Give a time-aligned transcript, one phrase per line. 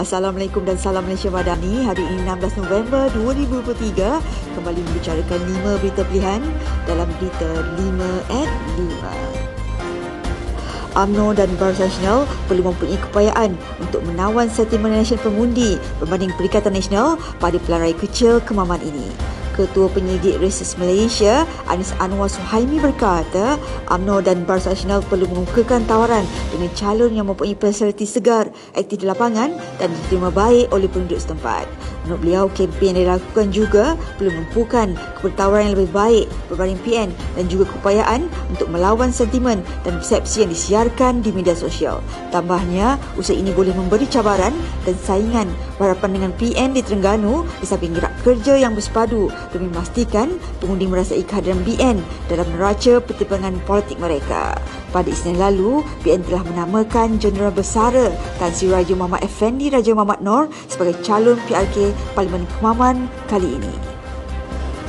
[0.00, 1.84] Assalamualaikum dan salam Malaysia Madani.
[1.84, 6.40] Hari ini 16 November 2023 kembali membicarakan 5 berita pilihan
[6.88, 8.48] dalam berita 5 at
[8.80, 10.96] 5.
[10.96, 13.52] UMNO dan Barisan Nasional perlu mempunyai kepayaan
[13.84, 19.12] untuk menawan sentimen nasional pengundi berbanding Perikatan Nasional pada pilihan raya kecil kemaman ini.
[19.52, 23.60] Ketua Penyidik Reses Malaysia Anis Anwar Suhaimi berkata
[23.92, 29.06] UMNO dan Barisan Nasional perlu mengukakan tawaran dengan calon yang mempunyai personaliti segar, aktif di
[29.06, 31.68] lapangan dan diterima baik oleh penduduk setempat.
[32.02, 33.84] Menurut beliau, kempen yang dilakukan juga
[34.18, 40.02] perlu menumpukan kebertawaran yang lebih baik berbanding PN dan juga keupayaan untuk melawan sentimen dan
[40.02, 42.02] persepsi yang disiarkan di media sosial.
[42.34, 44.50] Tambahnya, usaha ini boleh memberi cabaran
[44.82, 45.46] dan saingan
[45.78, 51.22] berhadapan dengan PN di Terengganu di samping gerak kerja yang bersepadu demi memastikan pengundi merasai
[51.22, 54.56] kehadiran BN dalam neraca pertimbangan politik mereka.
[54.90, 60.20] Pada Isnin lalu, BN telah menamakan Jeneral Besara Tan Sri Raja Muhammad Effendi Raja Muhammad
[60.24, 63.91] Nor sebagai calon PRK Parlimen Kemaman kali ini.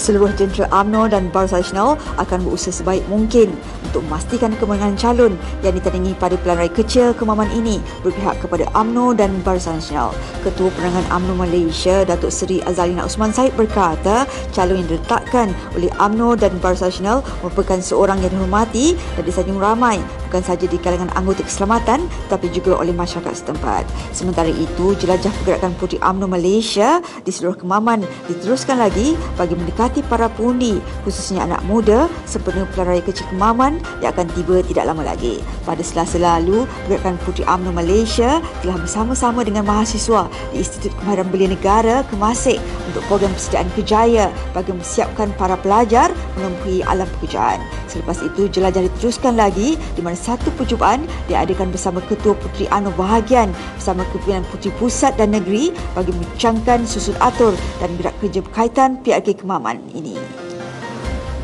[0.00, 3.52] Seluruh jentera UMNO dan Barisan Nasional akan berusaha sebaik mungkin
[3.84, 9.12] untuk memastikan kemenangan calon yang ditandingi pada pilihan raya kecil kemaman ini berpihak kepada UMNO
[9.12, 10.16] dan Barisan Nasional.
[10.40, 14.24] Ketua Penerangan UMNO Malaysia, Datuk Seri Azalina Usman Said berkata,
[14.56, 20.00] calon yang diletakkan oleh UMNO dan Barisan Nasional merupakan seorang yang dihormati dan disanjung ramai
[20.30, 23.82] bukan sahaja di kalangan anggota keselamatan tapi juga oleh masyarakat setempat.
[24.14, 30.30] Sementara itu, jelajah pergerakan Puteri UMNO Malaysia di seluruh kemaman diteruskan lagi bagi mendekati para
[30.30, 35.42] pengundi khususnya anak muda sempena pilihan raya kecil kemaman yang akan tiba tidak lama lagi.
[35.66, 41.50] Pada selasa lalu, pergerakan Puteri UMNO Malaysia telah bersama-sama dengan mahasiswa di Institut Kemahiran Belia
[41.50, 47.62] Negara Kemasik untuk program persediaan kejaya bagi mempersiapkan para pelajar menempuhi alam pekerjaan.
[47.90, 53.50] Selepas itu, jelajah diteruskan lagi di mana satu percubaan diadakan bersama Ketua Puteri Anu Bahagian
[53.78, 59.42] bersama Kepimpinan Puteri Pusat dan Negeri bagi membincangkan susun atur dan gerak kerja berkaitan PRK
[59.42, 60.18] Kemaman ini.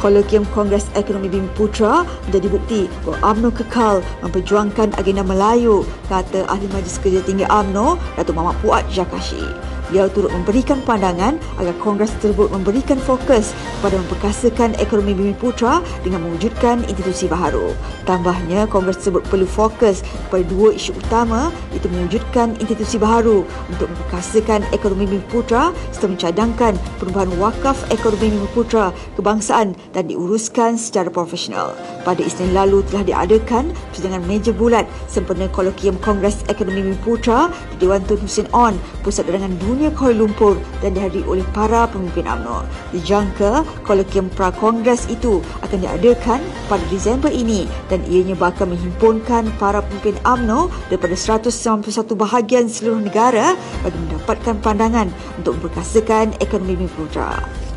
[0.00, 6.72] Kolokium Kongres Ekonomi Bumi Putra menjadi bukti bahawa UMNO kekal memperjuangkan agenda Melayu, kata Ahli
[6.72, 9.44] Majlis Kerja Tinggi UMNO, Datuk Muhammad Puat Jakashi.
[9.90, 13.50] Beliau turut memberikan pandangan agar Kongres tersebut memberikan fokus
[13.82, 17.74] kepada memperkasakan ekonomi Bumi Putra dengan mewujudkan institusi baharu.
[18.06, 24.62] Tambahnya, Kongres tersebut perlu fokus kepada dua isu utama iaitu mewujudkan institusi baharu untuk memperkasakan
[24.70, 31.74] ekonomi Bumi Putra serta mencadangkan perubahan wakaf ekonomi Bumi Putra kebangsaan dan diuruskan secara profesional.
[32.00, 37.84] Pada Isnin lalu telah diadakan persidangan meja bulat sempena kolokium Kongres Ekonomi Bumi Putra di
[37.84, 38.72] Dewan Tun Hussein On,
[39.04, 42.64] Pusat Derangan Dunia Kuala Lumpur dan dihadiri oleh para pemimpin UMNO.
[42.96, 46.40] Dijangka kolokium pra-kongres itu akan diadakan
[46.72, 51.84] pada Disember ini dan ianya bakal menghimpunkan para pemimpin UMNO daripada 191
[52.16, 53.52] bahagian seluruh negara
[53.84, 57.69] bagi mendapatkan pandangan untuk memperkasakan ekonomi Bumi Putra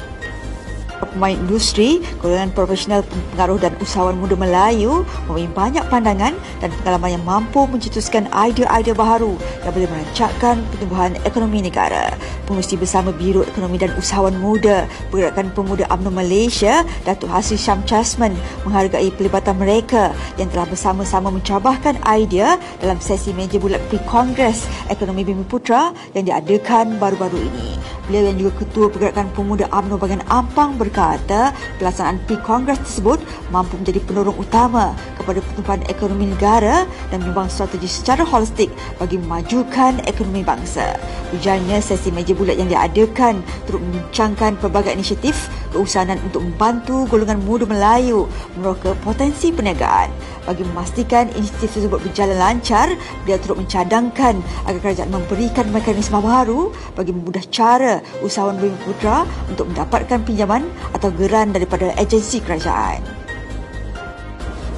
[1.09, 3.01] pemain industri, golongan profesional
[3.33, 6.33] pengaruh dan usahawan muda Melayu mempunyai banyak pandangan
[6.63, 12.15] dan pengalaman yang mampu mencetuskan idea-idea baharu yang boleh merancangkan pertumbuhan ekonomi negara.
[12.47, 18.35] Pengurusi bersama Biro Ekonomi dan Usahawan Muda Pergerakan Pemuda UMNO Malaysia, Datuk Hasri Syam Chasman
[18.63, 25.45] menghargai pelibatan mereka yang telah bersama-sama mencabahkan idea dalam sesi meja bulat pre-kongres Ekonomi Bumi
[25.47, 27.82] Putra yang diadakan baru-baru ini.
[28.03, 34.03] Beliau yang juga Ketua Pergerakan Pemuda UMNO bagian Ampang berkata pelaksanaan pre-kongres tersebut mampu menjadi
[34.03, 34.91] penolong utama
[35.23, 38.69] kepada pertumbuhan ekonomi negara dan menyumbang strategi secara holistik
[38.99, 40.99] bagi memajukan ekonomi bangsa.
[41.31, 47.65] Ujarnya sesi meja bulat yang diadakan turut membincangkan pelbagai inisiatif keusahanan untuk membantu golongan muda
[47.65, 48.29] Melayu
[48.59, 50.13] meroka potensi perniagaan.
[50.43, 52.91] Bagi memastikan inisiatif tersebut berjalan lancar,
[53.23, 59.71] dia turut mencadangkan agar kerajaan memberikan mekanisme baru bagi memudah cara usahawan Bumi Putra untuk
[59.71, 63.22] mendapatkan pinjaman atau geran daripada agensi kerajaan.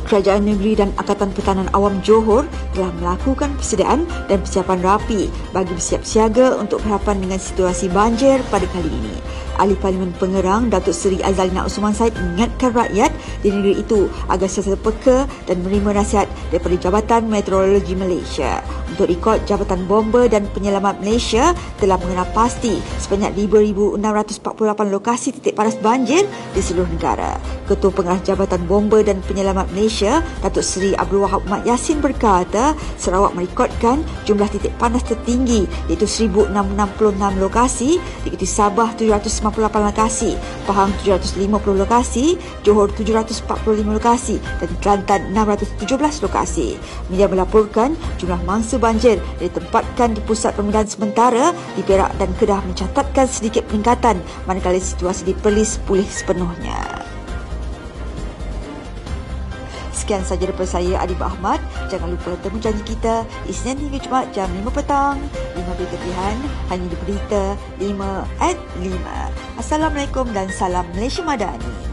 [0.06, 2.46] Kerajaan Negeri dan Angkatan Pertahanan Awam Johor
[2.78, 8.70] telah melakukan persediaan dan persiapan rapi bagi bersiap siaga untuk berhadapan dengan situasi banjir pada
[8.70, 9.18] kali ini.
[9.56, 13.12] Ahli Parlimen Pengerang Datuk Seri Azalina Usman Said mengingatkan rakyat
[13.46, 18.66] di negeri itu agar sentiasa peka dan menerima nasihat daripada Jabatan Meteorologi Malaysia.
[18.90, 25.78] Untuk rekod, Jabatan Bomba dan Penyelamat Malaysia telah mengenal pasti sebanyak 5,648 lokasi titik panas
[25.78, 27.38] banjir di seluruh negara.
[27.70, 33.38] Ketua Pengarah Jabatan Bomba dan Penyelamat Malaysia, Datuk Seri Abdul Wahab Mat Yassin berkata, Sarawak
[33.38, 36.50] merekodkan jumlah titik panas tertinggi iaitu 1,666
[37.38, 40.32] lokasi, diikuti Sabah 700 58 lokasi,
[40.64, 46.80] Pahang 750 lokasi, Johor 750 445 lokasi dan Kelantan 617 lokasi.
[47.12, 53.28] Media melaporkan jumlah mangsa banjir ditempatkan di pusat pemindahan sementara di Perak dan Kedah mencatatkan
[53.28, 57.06] sedikit peningkatan manakala situasi di Perlis pulih sepenuhnya.
[59.96, 61.58] Sekian saja daripada saya Adib Ahmad.
[61.90, 65.18] Jangan lupa temu janji kita Isnin hingga Jumaat jam 5 petang.
[65.58, 66.38] 5 berita pilihan
[66.70, 67.42] hanya di berita
[67.82, 69.58] 5 at 5.
[69.58, 71.85] Assalamualaikum dan salam Malaysia Madani.